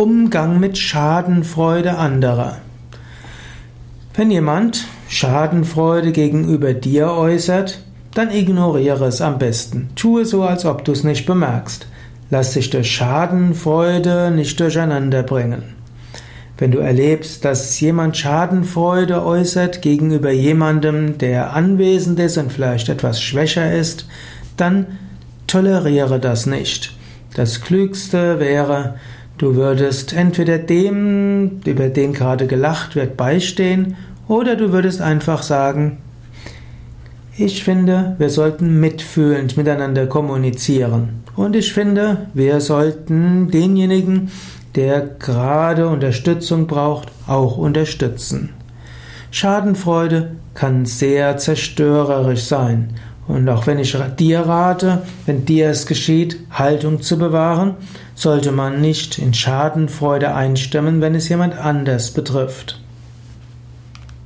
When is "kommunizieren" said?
40.06-41.22